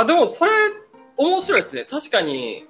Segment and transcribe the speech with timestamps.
[0.00, 0.50] あ、でもそれ、
[1.16, 1.86] 面白いですね。
[1.88, 2.66] 確かに、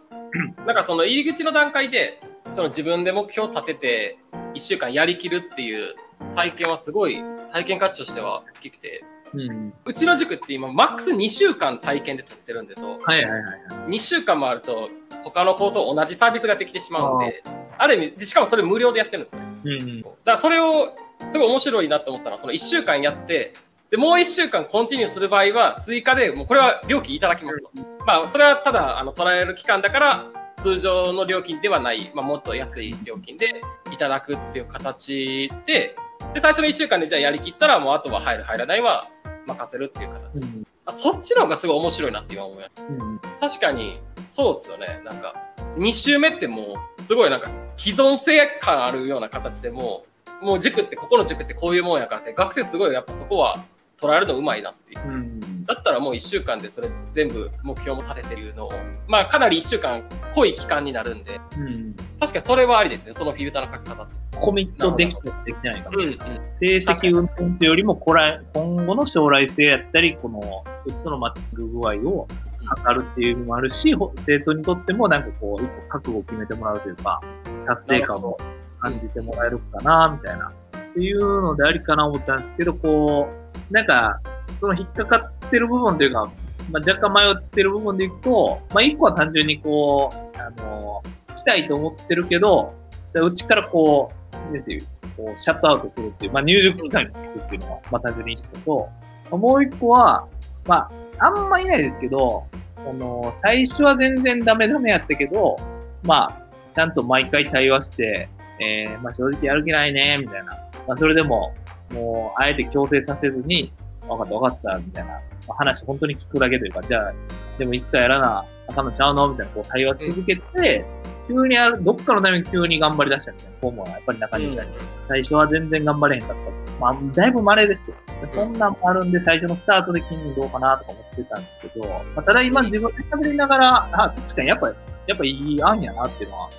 [0.66, 2.20] なんかその入り口の段階で、
[2.52, 4.18] その自分で目標を立てて、
[4.54, 5.94] 1週間やりきるっていう
[6.34, 7.22] 体験はすごい、
[7.52, 9.72] 体験価値としては大きくて、うん。
[9.84, 12.98] うちの塾って今、マックス2週間体験で取ってるんですよ。
[13.00, 13.90] はいはいはいはい。
[13.90, 14.90] 2週間もあると、
[15.22, 17.44] 他の子と同じサービスができてしまうんで、
[17.78, 19.42] ある意味、しかもそれ無料でやってるんですよ。
[19.64, 20.02] うん。
[20.02, 20.96] だからそれを
[21.30, 23.54] すごい面白いなと思ったのは、その1週間やって、
[23.90, 27.70] で、もう1週間コンティニューする場合は、追加で、もうこれは料金いただきますと。
[28.06, 30.26] まあ、それはただ、あの、捉える期間だから、
[30.62, 33.62] 通常の料金ではない、まあ、もっと安い料金で
[33.92, 35.96] いただくっていう形で、
[36.34, 39.08] で、最初の1週間でじゃあやりきったら、もうあとは入る入らないは
[39.46, 40.42] 任せるっていう形。
[40.42, 40.64] うん。
[40.86, 42.70] あそっちの方がすごい面白いなって今思います。
[42.88, 43.20] うん。
[43.40, 45.00] 確かに、そうですよね。
[45.04, 45.34] なんか、
[45.78, 50.04] 2週目ってもう、すごいなんか、既存性感あるような形でも
[50.42, 53.64] う、もう塾って、ここの塾ってこういうもんやからって、学生すごいやっぱそこは
[54.00, 55.08] 捉えるのうまいなっていう。
[55.08, 55.64] うん。
[55.66, 58.72] だったらもう1週間でそれ全部目標も立ててるのを、
[59.06, 60.02] まあかなり1週間
[60.34, 61.94] 濃い期間になるんで、うん。
[62.18, 64.20] 確かにそれはありですね、そのフィルターの書き方って。
[64.40, 66.18] コミットできたできてないかうんうん。
[66.52, 72.26] 成績運転というよりも、これ、今後の将来性やったり、この、うちとのマッチする具合を
[72.64, 77.20] 測るっていうのもあるし、ほ生徒にとってもなんかこう、一個覚悟を決めてもらうというか、
[77.66, 78.38] 達成感を
[78.80, 80.48] 感じてもらえるかな、みたいな。
[80.48, 83.39] っていうのでありかな思ったんですけど、こう、
[83.70, 84.20] なんか、
[84.60, 86.30] その引っかかってる部分というか、
[86.70, 91.02] まあ、若干迷ってる部分でいくと、まあ、一個は単純にこう、あの、
[91.36, 92.74] 来たいと思ってるけど、
[93.14, 94.12] うちからこ
[94.50, 98.88] う、なんていう、こう、シャットアウトするっていう、まあ、入塾期間に聞くっていうのは、まあ、単純にいいのと、
[99.30, 100.26] まあもう一個は、
[100.66, 105.56] まあ、あんまいないですけど、この、最初は全然ダメダメやったけど、
[106.02, 106.42] まあ、
[106.74, 108.28] ちゃんと毎回対話して、
[108.60, 110.52] えー、まあ、正直やる気ないね、みたいな。
[110.86, 111.54] まあ、それでも、
[111.92, 117.12] もう、あえて強制させずに、分かった分かった、みたいな、まあ、話本当に聞くだけというか、じゃあ、
[117.58, 119.28] でもいつかやらなあかんのちゃうの？
[119.28, 120.84] みたいな、こう対話し続けて、
[121.28, 124.70] 急にある、どっかのために急に頑張り出したみたいな子もやっぱり中にいたり、
[125.08, 126.80] 最初は全然頑張れへんかった。
[126.80, 127.96] まあ、だいぶ稀ですよ。
[128.34, 134.74] そんなんもあるんで、最初のスタートで筋肉どうかなとか思ってたんですけど、まあ、ただ今自分で喋りながら、あ、確かにやっぱ、や
[135.14, 136.50] っぱいい案やなっていうのは。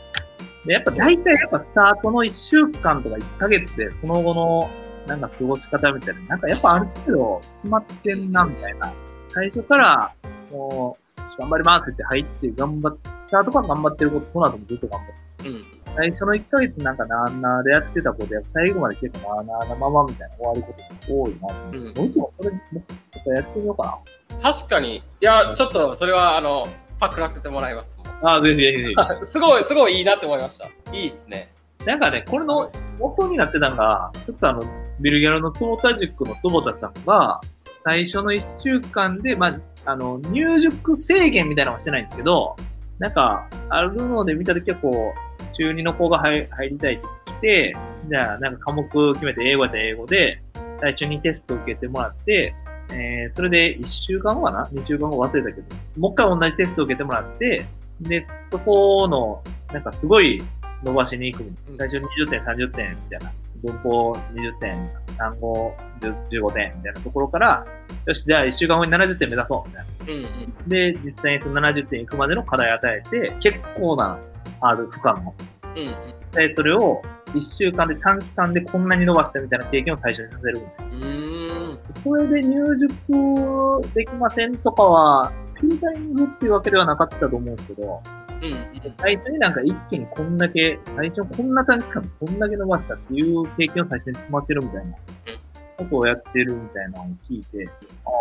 [0.66, 4.70] で、やっぱ大体やっぱスタートの1週間とか1ヶ月で、その後の
[5.08, 8.94] なんか過ごし方みたいな、なんかやっぱある程度決まってんな、みたいな。
[9.30, 10.14] 最初から、
[10.52, 15.66] もう、頑張りますって入って頑張って、スタートから頑張ってること、その後もずっと頑張ってうん。
[15.96, 20.74] 最初の1ヶ月なんかなーなーでやってたことや、最後まで結構なーなーなままみたいな終わるこ
[21.08, 21.48] とが多いな。
[21.72, 24.00] うんもう一度それ、もうちょっとやってみようか
[24.42, 24.98] 確かに。
[24.98, 26.68] いや、ちょっとそれは、あの、
[27.00, 27.96] パクらせてもらいます。
[28.22, 28.36] な。
[28.36, 29.28] あ、ぜひぜひぜひ。
[29.28, 30.68] すごい、すごいいいなって思いました。
[30.94, 31.52] いいっすね。
[31.86, 34.64] なんかね、これの元になってたのが、ちょっとあの、
[35.00, 37.42] ビルギャルの坪田塾の坪田さんが、
[37.84, 42.56] 最初の1週間で、まあ、あの、入塾制限みたいなのはしてないんですけど、
[43.00, 47.76] なんか、あるので見たときはこう、中2の子が入入りたいって来て、
[48.08, 50.42] じゃあ、なんか科目決めて英語やったら英語で、
[50.80, 52.56] 最初にテスト受けてもらって、
[52.92, 57.66] えー、それで1週間後かな ?2 週間後忘れたけど、もう一回同じテスト受けてもらって、
[58.02, 59.44] で、そこの、
[59.74, 60.44] なんかすごい
[60.84, 61.52] 伸ばしに行く。
[61.78, 63.32] 最初20点、30点みたいな。
[63.64, 67.66] 文法20点、単語10 15点みたいなところから、
[68.06, 70.14] よし、じゃあ1週間後に70点目指そうみたいな。
[70.14, 70.70] うんうん。
[70.70, 74.18] で、実際にその70点行くまでの課題を与えて、結構な
[74.62, 75.34] ある負荷の。
[75.76, 75.86] うんうん。
[75.88, 75.94] 実
[76.34, 82.02] 際それを1週間で短期間でこんなに伸ばしたみたいな経験を最初にさせるみたいな。
[82.04, 88.02] それで入塾できませんとかは、フィルタリングっていうわけではなかったと思うんですけど、
[88.42, 88.96] うんうん。
[88.98, 94.96] 最初になんか一気にこんだけ、最初こんな短期間でこんだけ伸ばしたっていう経験を最初に積ませるみたいな
[95.78, 97.70] ことをやってるみたいなのを聞いて、
[98.06, 98.12] ああ、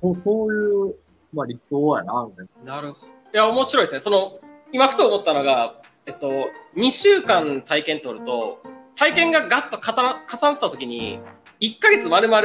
[0.00, 0.94] そう、そういう、
[1.32, 2.74] まあ理想やな、みたいな。
[2.76, 3.06] なるほど。
[3.06, 4.00] いや、面白いですね。
[4.00, 4.38] その、
[4.72, 8.62] 今ふと思ったのが、えっと、2週間体験取ると、
[8.96, 11.20] 体験がガッと重な重なった時に、
[11.60, 12.42] 1ヶ月丸々、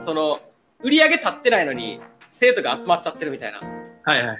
[0.00, 0.40] その、
[0.82, 3.81] 売り上げ立ってないのに、生徒が集まっちゃってるみたいな。
[4.04, 4.38] はいはいはい。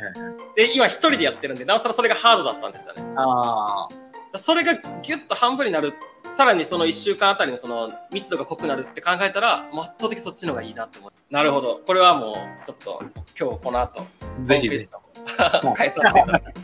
[0.56, 3.02] で、今一人でやってるんで、なおさらそれがハードだったんですよね。
[3.16, 3.88] あ
[4.32, 5.94] あ、それがギュッと半分になる。
[6.34, 11.12] さらにその1週間あたりのその密度が濃くなるって考えたら、圧倒的そっちの方がいいなって思う。
[11.30, 11.80] なるほど。
[11.86, 13.02] これはもう、ちょっと、
[13.38, 14.06] 今日この後、
[14.44, 14.88] ぜひぜひ。
[14.90, 16.62] ホームページの返させていただきます。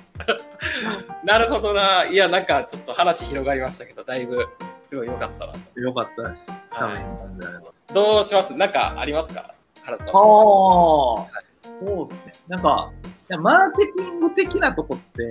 [1.25, 2.07] なるほどな。
[2.07, 4.49] いや、なんかちょっと話広がりましたけど、だいぶ、
[4.89, 5.81] すごい良かったなと。
[5.81, 6.51] よかったです。
[6.51, 8.55] はい多分なんでどうします？
[8.55, 9.55] なんかありますか？
[9.83, 10.17] 原田さん。
[10.17, 10.25] ああ、
[11.85, 12.33] そうですね。
[12.49, 12.91] なんか、
[13.41, 15.23] マーケティング的なとこって、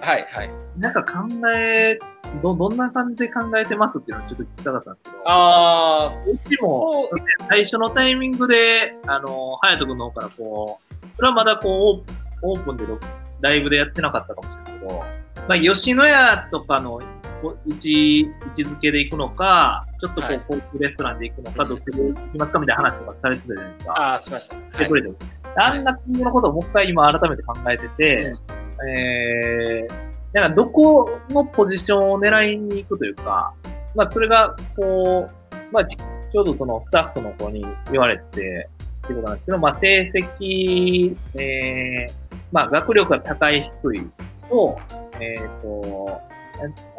[0.00, 0.50] はい、はい。
[0.76, 1.98] なんか考え、
[2.42, 7.10] ど、どんな感じで考えてますっていうのをちょっと聞きたかったんですけど、あー、うちも
[7.48, 12.12] 最初のタイミングで、あの、隼人君の方からこう、それはまだこう、
[12.42, 12.84] オープンで
[13.40, 15.04] ライブでやってなかったかもしれないけど、
[15.48, 17.00] まあ、吉野家とかの
[17.66, 23.92] 位置、位置づけで行くのか、ちょっとこう、高級レストランで行くのか、どっちで行きますかみたいな話とかされてたじゃないですか。
[23.92, 24.78] ああ、しました。
[24.78, 25.10] で、これで、
[25.56, 28.34] あんな国のことをもう一回今改めて考えてて、
[28.88, 33.52] えー、なんかどこのポジションを狙いに行くというか、
[33.94, 38.68] まあ、それが、こう、まあ、ちょうどそのスタッフの子に言われて、
[39.04, 44.06] っていうことなんですけど、まあ、成績、えー、まあ、学力が高い低い
[44.48, 44.78] と、
[45.20, 46.20] えっ、ー、と、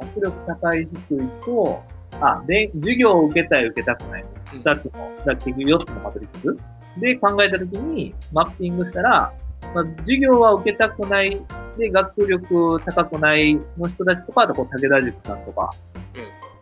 [0.01, 1.83] 学力高い低いと、
[2.21, 4.91] あ、で、授業を受けたい受けたくない二つの、
[5.25, 9.33] だ結局四つのマトリックスで考えたときに、マッピングしたら、
[9.73, 11.41] まあ、授業は受けたくない、
[11.77, 13.55] で、学力高くない。
[13.77, 15.71] の人たちとか、あとこう、武田塾さんとか、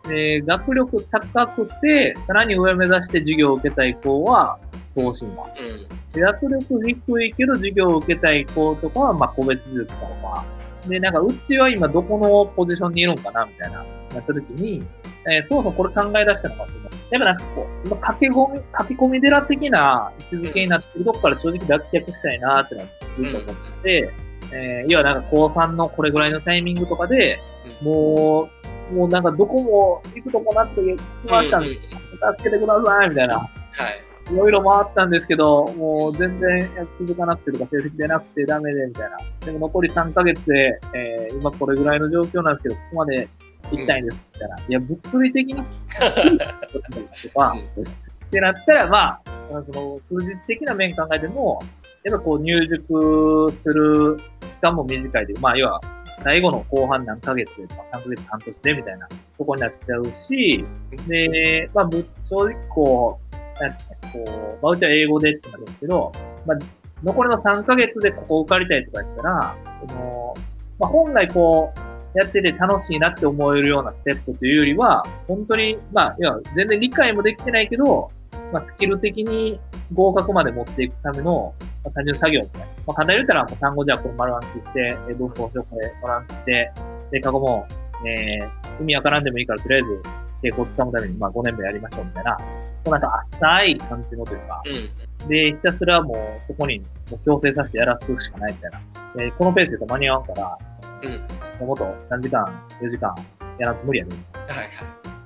[0.04, 4.58] うん、で、学力高くて、さらに上目指して授業を受けたい子は、
[4.94, 5.44] 東進馬。
[5.44, 10.44] うん、で、学力低いけど授業を受けたい子とかは、まあ、個別塾とか。
[10.88, 13.86] で、なんか、うちは今どこのポジションにいるんかなみたいな、なっ
[14.26, 14.82] た時に、
[15.26, 16.72] えー、そもそもこれ考え出したのかって。
[16.72, 22.86] いうのやっぱなんかこう、今駆け込み、駆け込み寺的な位置づけになってるとこから正直脱却したいなってのは
[23.18, 27.38] ずっと思ってて、うん、えー、要はなんか高3のこれぐらいのタイミングとかで、
[27.82, 28.48] も
[28.90, 31.80] う、もうなんかどこも行くとこなってきましたんで、うん、
[32.34, 33.38] 助けてくださいみたいな。
[33.38, 33.48] は
[34.30, 34.32] い。
[34.32, 39.18] いろいろ回ったんですけど、もう全然続かなくてとか成績出なくてダメでみたいな。
[39.44, 43.28] でも残り3ヶ月で、えー、今これぐらいの状況なんですけど、ここまで
[43.76, 45.62] 行きたいんですって言ったら、いや、物理的にと
[47.38, 51.62] か、ってなったら、まあ、その数字的な面考えても、
[52.04, 55.80] やっぱこう入塾する期間も短いで、まあ、要は、
[56.24, 59.08] 最後の後半何ヶ月で、まあ、3ヶ月半年でみたいな
[59.38, 60.64] とこになっちゃうし、
[61.08, 61.90] で、まあ、
[62.24, 63.78] 正直こう、なんか
[64.12, 66.12] こう、まあ、うちは英語でってなるんですけど、
[66.46, 66.58] まあ、
[67.02, 70.34] 残りの3ヶ月でここ受かりたいとか言ったら、その、
[70.78, 78.10] まあ、本来こう、やってて楽しいなって思えるようなステップというよりは、本当に、まあ、いや、全然理解もできてないけど、
[78.52, 79.58] まあ、スキル的に
[79.92, 81.54] 合格まで持っていくための、
[81.84, 82.66] まあ、単純作業みたいな。
[82.66, 86.72] まあ、簡単に言ったら、もう単語じゃこれ丸暗記して、え文法書これ丸暗記して、
[87.10, 87.66] で、過去も、
[88.06, 90.02] えー、意味わからんでもいいから、とりあえず、
[90.42, 92.46] 抵抗をつかむために、まあ、5年もやりましょうみたいな、も
[92.86, 98.80] うなんか浅い感じのというか、うん、で、ひたすらもう、そこに、もう強制させてやらすしかないみたいな。
[99.16, 100.58] で、このペースで間に合わんから、
[101.02, 101.66] うん。
[101.66, 102.44] もっと3時間、
[102.80, 103.14] 4時間？
[103.58, 104.16] やらんと無理やね。
[104.32, 104.56] はい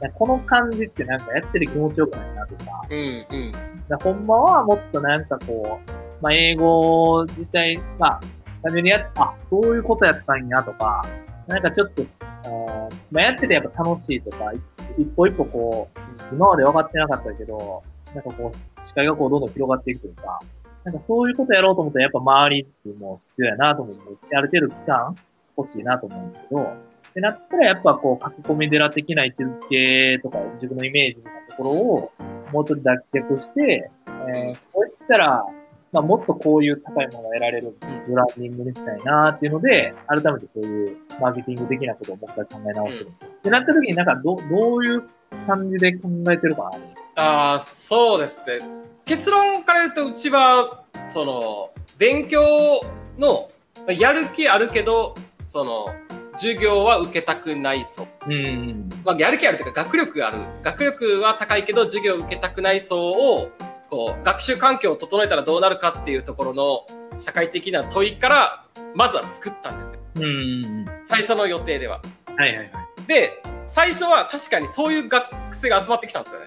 [0.01, 0.13] はい。
[0.15, 2.87] この感じってなんかやってる気持ちよくないなとか。
[2.91, 3.53] うんうん。
[3.89, 5.91] だほんまはもっとなんかこう、
[6.23, 8.21] まあ英語自体、まあ、
[8.63, 11.05] 単純にやっ、あ、そういうことやったんやとか、
[11.47, 14.53] なんかちょっと、あまあやっててやっぱ楽しいとか、
[14.99, 17.83] 一歩一歩こう、今まで分かってなかったけど、
[18.15, 20.41] なんかこう、視界がこうどんどん広がっていくというか、
[20.85, 25.17] なんかそういうことやろうと思ったらやっぱ周りっていうのも必要やなと思って、ある程度期間、
[25.57, 32.13] 欲しいなと思うんですけど、ってなったらやっぱこう書き込み寺的な位置づけとか自分のイメージみたいなところを
[32.53, 35.47] もうちょっと脱却して、えー、こういったら、
[35.93, 37.75] まあ、もっとこういう高いものが得られる
[38.07, 43.07] ブランディングにしたいなっていうので、改めてそういうマーケティング的なことをもう一回考え直してる。
[43.07, 45.05] うん、ってなった時になんかどどういう
[45.47, 46.71] 感じで考えてるか
[47.17, 47.23] な？
[47.23, 48.61] ああ、そうですね。
[49.07, 52.81] 結論から言うと、うちは、その、勉強
[53.17, 53.49] の、
[53.89, 55.15] やる気あるけど、
[55.49, 55.95] その
[56.33, 58.31] 授業は受けたくない層、う。
[58.31, 58.91] ん。
[59.05, 60.39] まあ、やる気あるというか学力ある。
[60.63, 63.51] 学力は高いけど授業を受けたくない層を
[63.91, 66.87] こう学習環境を整えたらどうなるかっていうところの
[67.19, 70.87] 社会的な問いからまずは作ったんですよ、うん。
[71.07, 72.03] 最初の予定では。
[72.37, 72.71] はいはいはい、
[73.07, 76.47] で最初は確かにそういう学生が集まってきたんですよね。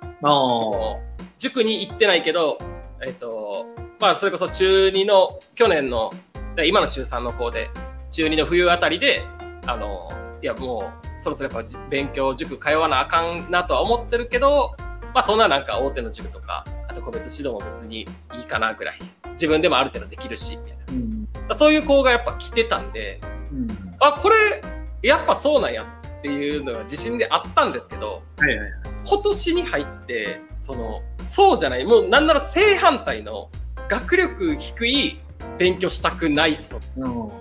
[1.38, 2.60] 塾に行ってないけど、
[3.02, 3.66] えっ、ー、と
[4.00, 6.14] まあ、それこそ中2の去年の
[6.66, 7.70] 今の中3の子で
[8.12, 9.24] 中2の冬あたりで、
[9.66, 10.12] あの、
[10.42, 14.76] いやもう、そろそろやっぱ勉強塾通わなあかんなとは思ってるけど、
[15.14, 18.02] まあそんななんか大手の塾とか、あと個別指導も別に
[18.38, 19.00] いいかなぐらい、
[19.32, 20.84] 自分でもある程度できるし、みたいな。
[21.52, 24.62] うん、そういう子がやっぱ来てたんで、うん、あ、これ、
[25.02, 25.84] やっぱそうなんや
[26.20, 28.72] っていうのが自信であったんですけど、はいはいはい、
[29.06, 33.50] 今年に入って、その、そうじゃない、もうなんなら正反対の
[33.88, 35.20] 学力低い
[35.58, 36.80] 勉強したくない層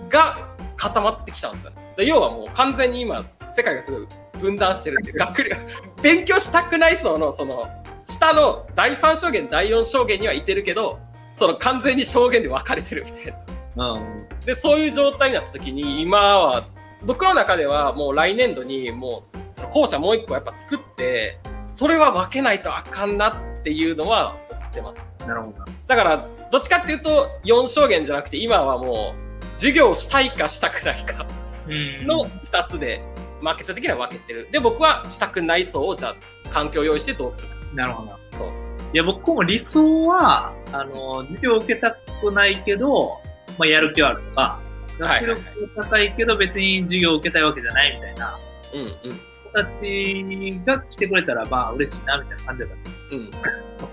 [0.09, 0.37] が
[0.79, 4.07] 固まってきたんですよ、ね、要はもう完全に今世界がすごい
[4.39, 5.57] 分断してるっていう 学力
[6.01, 7.67] 勉強したくない層のその
[8.05, 10.99] 下の第3証言第4証言にはいてるけど
[11.37, 13.33] その完全に証言で分かれてるみたい
[13.75, 16.67] な、うん、でそういう状態になった時に今は
[17.03, 21.37] 僕の中ではもう来年度にもうその校舎もう一個やっぱ作って
[21.71, 25.09] それは分けないとあかんなっていうのは思ってます。
[25.25, 25.65] なるほど。
[25.87, 29.28] だから、どっちかっていうと、4証言じゃなくて、今はもう、
[29.59, 31.25] 授業したいかしたくないか
[31.67, 33.03] うんの2つで、
[33.41, 34.47] マーケット的には分けてる。
[34.51, 36.15] で、僕はしたくない層を、じゃあ、
[36.49, 37.55] 環境を用意してどうするか。
[37.73, 38.17] なるほど。
[38.31, 38.67] そうです。
[38.93, 43.19] いや、僕も理想は、あの、授業受けたくないけど、
[43.57, 44.59] まあ、やる気はあるとか、
[44.97, 45.41] 学力
[45.75, 48.37] 高いけど別に授業受けたいわけじゃないみたいな
[48.73, 49.19] うんうん。
[49.45, 53.31] 子たちが来てくれたら、まあ、嬉しいな、みたいな感じだったんですうん。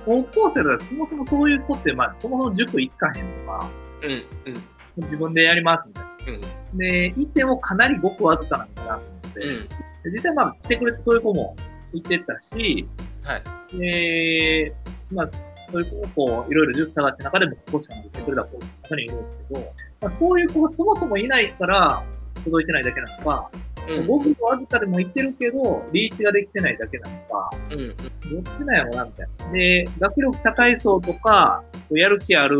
[0.04, 3.68] 高校生だとそもそもそういう子って、まあ、そもそも塾行かへんとか、
[4.02, 4.10] うん。
[4.10, 4.64] うん。
[4.96, 6.40] 自分でやりますみたいうん。
[6.40, 6.48] な。
[6.74, 9.68] で、いてもかなりごくわずかなのかなと思って、うん。
[9.68, 11.56] で実際まあ来てくれてそういう子も
[11.92, 12.88] いてたし、
[13.22, 13.78] はい。
[13.78, 14.74] で、
[15.10, 15.30] まあ、
[15.70, 22.02] そういう子をこう、いろいろ塾探した中でもここしかなくてくれた子が中にいるんですけど、まあ、そういう子がそもそもいないから
[22.44, 23.50] 届いてないだけなのか、
[23.88, 24.06] うん。
[24.06, 27.80] 僕とわずかでもいってるけど、リーチができてないだけなのか、うん。
[27.80, 27.96] うん。
[27.96, 29.52] どっちなんやろうな、みたいな。
[29.52, 32.58] で、学力高い層とか、やる気ある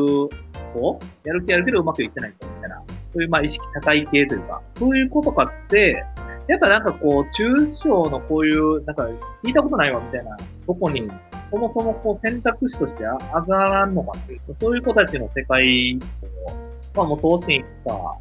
[0.76, 2.82] 子やる気あるけどうまくいってないみたいな。
[3.12, 6.04] そういうまあ意識高い系というか、そういう子とかって、
[6.48, 9.08] やっぱなんかこう、中小のこういう、なんか
[9.42, 11.10] 聞いたことないわみたいなとこに、
[11.50, 14.22] そもそもこう選択肢としてあ上がらんのかな。
[14.56, 15.98] そういう子たちの世界
[16.44, 16.52] を、
[16.94, 18.16] まあもう東進か、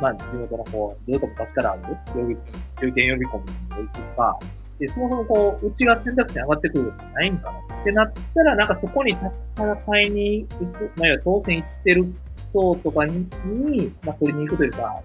[0.00, 1.82] まあ地元のこう、ずっと昔からある、
[2.14, 2.36] 予備、
[2.80, 4.38] 中堅予備校に行くか、
[4.78, 12.14] で、そもそもこう、うちが選択肢に上がってくることないんかなってなったら、なんかそこに戦いに行く、まあ、要は当選行ってる
[12.52, 15.02] 層とかに、にまあ、取りに行くというか、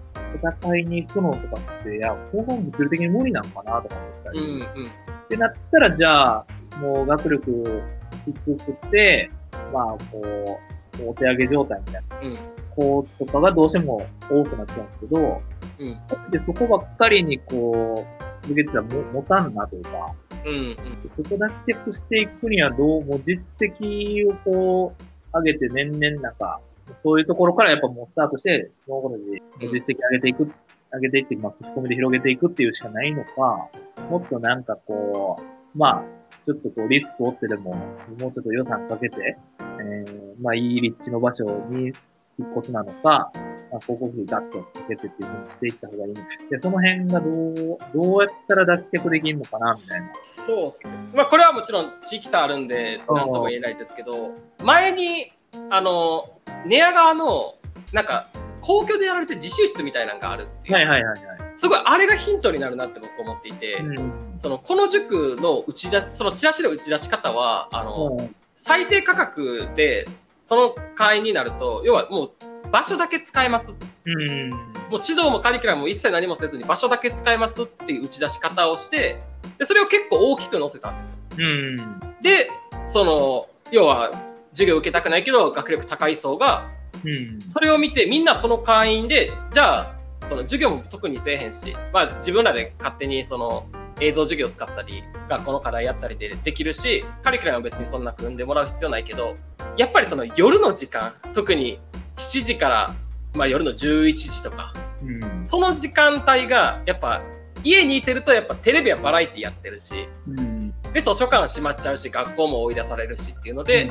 [0.60, 4.40] 戦いに行くのとかって、いや、そもそも物理的に無理なのかなとか思ったり。
[4.40, 4.46] うん。
[4.46, 4.64] うん。
[4.64, 6.46] ってなったら、じゃあ、
[6.80, 7.82] もう学力
[8.26, 9.30] 低くて、
[9.72, 10.60] まあ、こ
[11.00, 12.38] う、お手上げ状態みたいなうん。
[12.74, 15.42] 子とかがどうしても多くなっちゃうんですけど、
[15.78, 16.30] うん。
[16.30, 20.76] でそこばっかりにこう、続けてたらも持たんなというか、うん。
[21.16, 26.60] そこ脱却していくにはどうも実績をこう、上げて年々なんか、
[27.02, 30.50] そういうところからやっぱもうスタートして、ノーコロジー実績上げていく、
[30.92, 33.68] 上げていって、まあ、口コミで広げていくっていうしかないのか、
[34.10, 36.04] もっとなんかこう、まあ、
[36.44, 37.74] ちょっとこうリスクを負ってでも、
[38.18, 41.92] もうちょっと予算かけて、えー、まあいい立地の場所に
[42.38, 43.32] 引っ越すなのか、
[43.72, 50.08] まあ、広告費ガッとかけてっていうふうにしていった方がいいんでその辺がどう、どうやったら脱却できるのかな、みたいな。
[50.46, 50.92] そうですね。
[51.14, 55.32] まあ、これはもちろん地域差あるんで、なんとも言えないですけど、前に、
[55.70, 57.54] あの、寝屋川の、
[57.92, 58.28] なんか、
[58.60, 61.38] 公共でやられて自習室みたいなのがあるっていう、はいはいはいはい。
[61.56, 64.12] すごいあれがヒントになるなって僕思っていて、うん。
[64.36, 70.06] そのこの塾の打ち出しそのチラシの打ち出し方はあの、うん最低価格で
[70.46, 72.32] その会員になると要はもう
[72.72, 73.76] 場所だけ使えますもう
[74.06, 74.50] うん。
[74.92, 79.20] 指導もカリキュラムも一切何もせずに場所だけ使えますっていう打ち出し方をして
[79.58, 81.76] でそれを結構大きく載せたんですようん。
[82.22, 82.50] で
[82.88, 84.10] その要は
[84.52, 86.70] 授業受けたくないけど学力高い層が
[87.04, 87.40] うん。
[87.46, 93.66] それを見てみんなその会員でじゃあその授業も特にせえへんし、まあ、自分らで勝手にその
[94.00, 99.36] 映像授業を使ったり学校の課題やったりでできるしカリキュラムは別にそんな組んでもらう必要ないけど
[99.76, 101.78] やっぱりその夜の時間特に
[102.22, 102.94] 7時から、
[103.34, 105.44] まあ、夜の11時とかうん。
[105.44, 107.22] その時間帯がやっぱ
[107.64, 110.74] 家にいてるとやっぱテレビやバラエティやってるしうん。
[110.92, 113.90] で図書館は閉まっちゃうし学校も追い出されるしっていうので、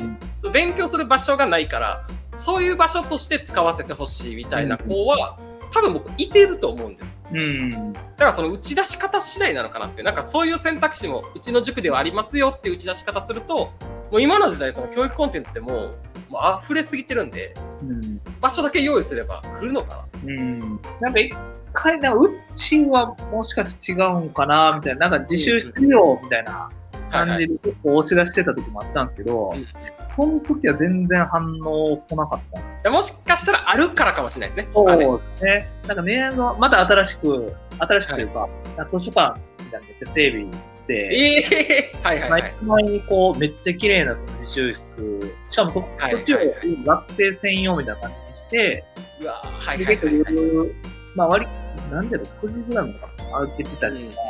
[0.54, 5.38] 勉強する場所がないからそういう場所として使わせてほしいみたいな子は、
[5.72, 7.94] 多分僕いてると思うんですうん。
[7.94, 13.72] だからその打ち出し方次第なのかなっていうなんかそういう選択肢もうちの塾ではありますよっていう打ち出し方すると
[14.12, 15.96] もう今の時代その教育コンテンツってもう
[16.30, 18.22] もう溢れすぎてるんでうん。
[18.40, 20.80] 場所だけ用意すれば来るのかうん。
[21.00, 21.34] なんか一
[21.74, 29.68] 回、なんかうちはもしかして違うんかな、みたいな、なんか自習してよ、みたいななはい感はいじで結構押し出してた時もあったんですけど、うん
[30.14, 32.40] その時は全然反応来なかっ
[32.84, 35.70] たもしかしたらあるからかもしれないですねそうですね。
[35.88, 38.50] なんかね、まだ新しく、新しくというか、
[38.92, 42.42] 図書館みたいなのめっちゃ整備して、ええはいはいはい。
[42.42, 46.50] 毎毎にこう、めっちゃ綺麗なその自習室、しかもそ、はいそっちをはい
[46.86, 48.84] 学生専用みたいな感じにして、
[49.22, 50.36] うわはいで結構はいはい。
[50.36, 50.76] はい夜、
[51.16, 54.22] まあ割り、なんだろう、9時ぐらいまでかな開けてたりとか、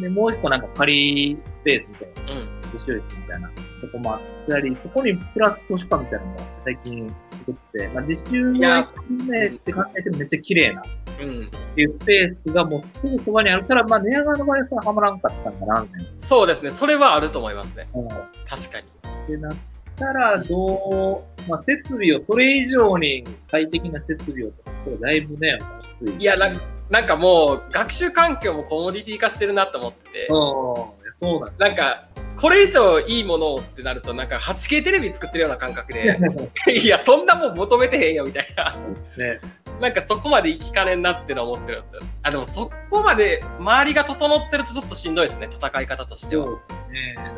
[0.00, 2.64] で、もう一個なんか仮スペースみたいな、うん。
[2.74, 3.48] 自習室みたいな
[3.80, 7.14] とこもあったり、そこにプラス図書館みたいなのも最近
[7.46, 10.80] 作って、まあ自習をいや含めて考えてもめっちゃ綺麗な。
[10.80, 10.84] っ
[11.20, 11.50] うん。
[11.74, 16.06] ていうスペースがもうすぐそばにあるから、まあ寝屋川の場合はそれははまらんかったんかな、みたいな。
[16.18, 16.70] そうですね。
[16.70, 17.88] それはあると思いますね。
[17.94, 18.08] うん。
[18.08, 18.20] 確
[18.70, 18.86] かに。
[19.24, 19.56] ってなっ
[19.96, 25.58] たら、どう、まあ、設備を、それ以上に快適な設備をとこれだいぶね、
[26.00, 26.12] きつい。
[26.12, 26.16] し。
[26.18, 26.60] いやなん
[26.90, 30.26] なんかもう学習環境もコモディティ化してるなと思ってて。
[30.28, 30.34] う
[31.03, 36.18] ん、そうなんですなんか、これ以上いいものってなると、なんか 8K テレビ作ってるような感覚で、
[36.66, 38.74] いや、そんなもん求めてへんよみたいな。
[39.16, 39.40] ね。
[39.80, 42.00] なんかそこまで行きかねんなってのは思ってるんですよ。
[42.24, 46.46] あ、でもそこまで周りが整ってるとちょっとしんどいですね、戦い方としては。
[46.46, 46.58] そう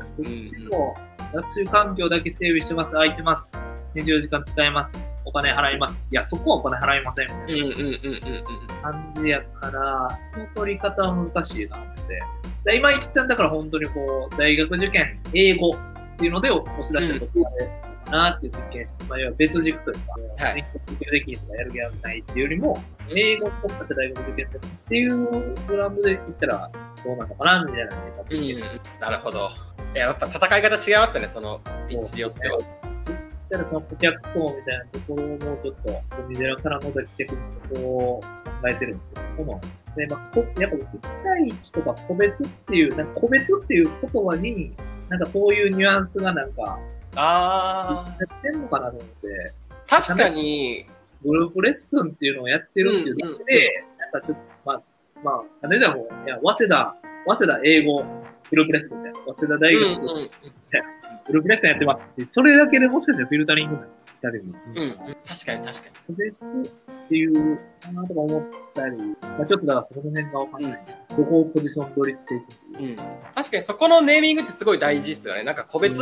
[0.03, 0.47] ですね。
[0.49, 0.97] そっちも、
[1.35, 3.59] 学習環境だけ整備してます、空いてます。
[4.03, 4.99] 24時間使えます。
[5.25, 6.01] お金払います。
[6.11, 7.27] いや、そこはお金払いません。
[7.27, 8.67] みたいうんうんうんうんうん。
[8.67, 12.03] な感じやから、その取り方は難しいなって。
[12.65, 19.99] で今一旦だから本当にこう、大学受験、英語っていうので押し出したところで、かなっていう実験して、まあ、要は別軸という
[20.39, 26.71] か、はい勉強できるとかやる気がないっていうよりも、英語を特化した大学受験っていうグラウンドで言ったら
[27.05, 29.51] どうなのかなみたいなねうん、なるほど。
[29.95, 32.59] やっぱ戦い方違いますよね、そのピッチによっては。
[33.49, 38.21] たらその顧客層みたいなところもちょっと、ゴミ寺から覗いていくことを
[38.63, 39.61] 考えてるんですけど、そこの、
[39.97, 44.73] で、まあ、こやっぱ1対1とか個別っていう、なんか個別っていう言葉に、
[45.09, 46.79] なんかそういうニュアンスがなんか、
[47.17, 50.87] あやってんのかなと思って、ー、確かに、
[51.25, 54.83] グループレッスンっていうのをやってるっていうだけで、なんかちょっと、まあ、
[55.23, 58.05] まあ、あれじゃもう、いや、早稲田、早稲田英語
[58.51, 60.31] グループレッスンみたいな、早稲田大学うんうん
[61.29, 64.27] うんグレッスンやってますって、それだけでもしかしたらフィルタリングにす
[64.75, 70.69] うん確かに確か個別っていうかなとか思ったり、まあ、ちょっとだからその辺がわかんに。
[70.69, 70.87] ない。
[71.17, 72.91] どこをポジション取りしていくいう。
[72.91, 72.97] うん、
[73.35, 75.45] 確かにそこのネーミングってすごい大事ですよね。
[75.45, 75.97] なんか個別っ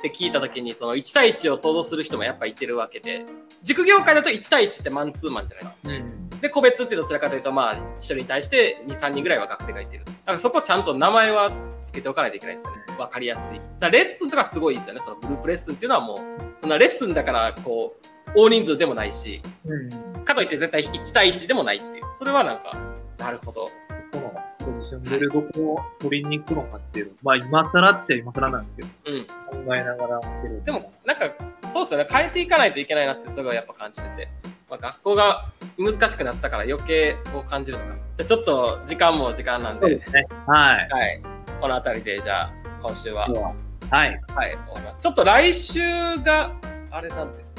[0.00, 3.26] て聞いたときに、その1対1を想像する人もやっぱいてるわけで、
[3.62, 6.30] 塾業界だと1対1ってマンツーマンじゃないうん。
[6.40, 10.04] で、個別ってどちらかというと、まあ、1人に対して2、3人ぐらいは学生がいてる。
[10.04, 11.56] だからそこちゃんと名前は付
[11.96, 12.82] けておかないといけないですよね。
[12.98, 13.60] わかりやすい。
[13.80, 15.00] だレッスンとかすごいいいですよね。
[15.04, 16.18] そのグループレッスンっていうのはもう、
[16.56, 20.24] そんなレッスンだから、こう、大人数でもないし、うん。
[20.24, 22.04] かといって絶対1対1でもないっていう。
[22.18, 22.76] それはなんか、
[23.18, 23.70] なるほど。
[24.12, 29.64] そこのポジションでどこを取りに行くのかっていうのまあ今更っちゃ今更なんですけど、うん。
[29.66, 30.20] 考えながら。
[30.64, 31.30] でも、なんか、
[31.72, 32.06] そうですよね。
[32.10, 34.28] 変えていかないといけないなってすごいやっぱ感じてて。
[34.68, 35.44] まあ、学校が
[35.78, 37.96] 難しくなったから余計そう感じるのかな。
[38.16, 40.26] じゃあちょっと時間も時間なんで、そうですね。
[40.46, 40.88] はい。
[40.90, 41.35] はい。
[41.60, 43.54] この辺りで、じゃあ今週は、は。
[43.90, 44.20] はい。
[44.34, 44.58] はい。
[44.98, 45.80] ちょっと来週
[46.24, 46.52] が、
[46.90, 47.52] あれなんです。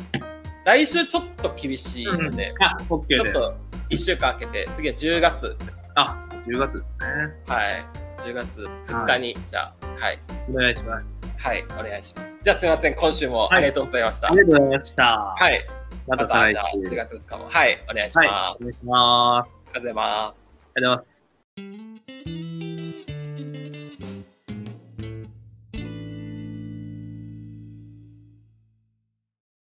[0.66, 3.24] 来週ちょっと厳しいので、あ、OK です。
[3.24, 3.56] ちょっと
[3.90, 5.58] 1週間空けて、次は10月。
[5.96, 7.06] あ、10月ですね。
[7.48, 7.86] はい。
[8.20, 8.48] 10月
[8.88, 10.20] 2日に、じゃあ、はい。
[10.50, 11.22] お願いします。
[11.38, 12.28] はい、お願いします。
[12.44, 12.96] じゃあすみません。
[12.96, 14.28] 今週もありがとうございました。
[14.28, 15.04] ありがとうございました。
[15.38, 15.68] はい。
[16.08, 16.80] ままた、た再来じゃあ、週。
[16.80, 17.50] 4月2日も。
[17.50, 18.26] はい、お願いします。
[18.26, 18.56] はい。
[18.60, 19.62] お願いします。
[19.66, 20.60] ありがとうございます。
[20.76, 21.27] ありがとうございます。